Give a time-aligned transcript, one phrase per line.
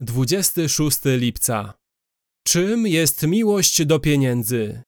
[0.00, 1.74] 26 lipca.
[2.46, 4.82] Czym jest miłość do pieniędzy?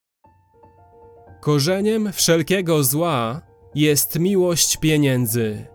[1.40, 3.42] Korzeniem wszelkiego zła
[3.74, 5.66] jest miłość pieniędzy.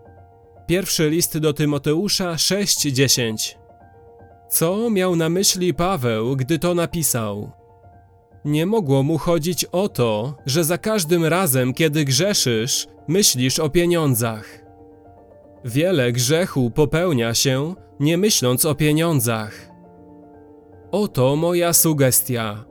[0.66, 3.58] Pierwszy list do Tymoteusza 6:10.
[4.50, 7.50] Co miał na myśli Paweł, gdy to napisał?
[8.44, 14.61] Nie mogło mu chodzić o to, że za każdym razem, kiedy grzeszysz, myślisz o pieniądzach.
[15.64, 19.68] Wiele grzechu popełnia się, nie myśląc o pieniądzach.
[20.90, 22.64] Oto moja sugestia.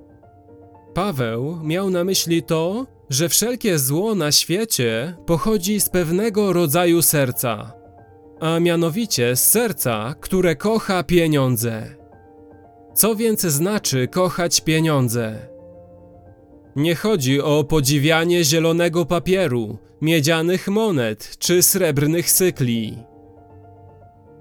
[0.93, 7.73] Paweł miał na myśli to, że wszelkie zło na świecie pochodzi z pewnego rodzaju serca,
[8.39, 11.95] a mianowicie z serca, które kocha pieniądze.
[12.93, 15.50] Co więc znaczy kochać pieniądze?
[16.75, 22.97] Nie chodzi o podziwianie zielonego papieru, miedzianych monet czy srebrnych cykli.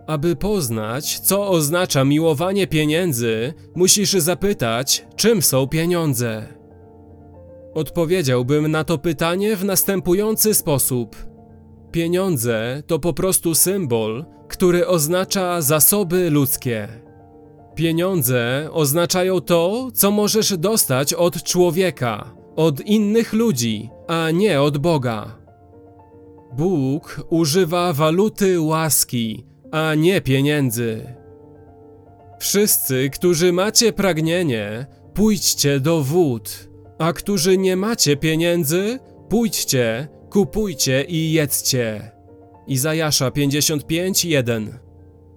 [0.07, 6.47] Aby poznać, co oznacza miłowanie pieniędzy, musisz zapytać, czym są pieniądze.
[7.75, 11.17] Odpowiedziałbym na to pytanie w następujący sposób.
[11.93, 16.89] Pieniądze to po prostu symbol, który oznacza zasoby ludzkie.
[17.81, 25.39] Pieniądze oznaczają to, co możesz dostać od człowieka, od innych ludzi, a nie od Boga.
[26.57, 31.15] Bóg używa waluty łaski, a nie pieniędzy.
[32.41, 41.33] Wszyscy, którzy macie pragnienie, pójdźcie do wód, a którzy nie macie pieniędzy, pójdźcie, kupujcie i
[41.33, 42.11] jedzcie.
[42.67, 44.90] Izajasza 55:1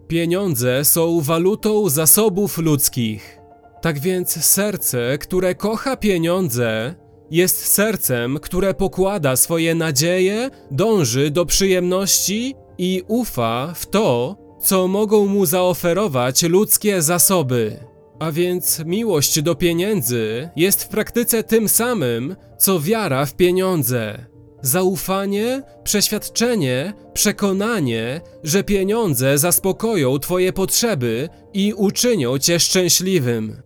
[0.08, 3.40] Pieniądze są walutą zasobów ludzkich.
[3.82, 6.96] Tak więc serce, które kocha pieniądze,
[7.32, 15.26] jest sercem, które pokłada swoje nadzieje, dąży do przyjemności i ufa w to, co mogą
[15.26, 17.80] mu zaoferować ludzkie zasoby.
[18.20, 24.33] A więc miłość do pieniędzy jest w praktyce tym samym, co wiara w pieniądze.
[24.66, 33.62] Zaufanie, przeświadczenie, przekonanie, że pieniądze zaspokoją Twoje potrzeby i uczynią Cię szczęśliwym.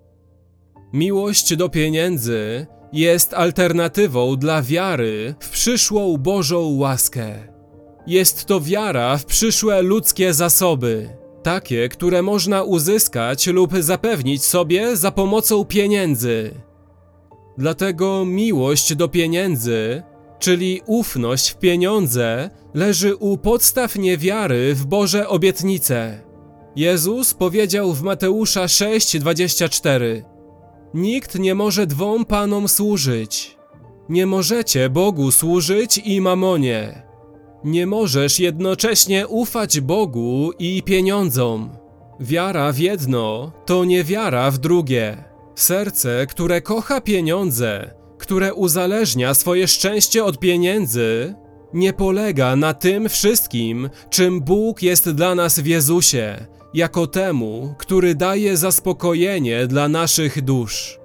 [0.93, 7.35] Miłość do pieniędzy jest alternatywą dla wiary w przyszłą Bożą łaskę.
[8.07, 11.09] Jest to wiara w przyszłe ludzkie zasoby,
[11.43, 16.51] takie, które można uzyskać lub zapewnić sobie za pomocą pieniędzy.
[17.57, 20.03] Dlatego miłość do pieniędzy,
[20.39, 26.19] czyli ufność w pieniądze, leży u podstaw niewiary w Boże obietnice.
[26.75, 30.23] Jezus powiedział w Mateusza 6:24:
[30.93, 33.57] Nikt nie może dwom panom służyć.
[34.09, 37.07] Nie możecie Bogu służyć i mamonie.
[37.63, 41.69] Nie możesz jednocześnie ufać Bogu i pieniądzom.
[42.19, 45.23] Wiara w jedno to nie wiara w drugie.
[45.55, 51.35] Serce, które kocha pieniądze, które uzależnia swoje szczęście od pieniędzy,
[51.73, 58.15] nie polega na tym wszystkim, czym Bóg jest dla nas w Jezusie, jako temu, który
[58.15, 60.99] daje zaspokojenie dla naszych dusz.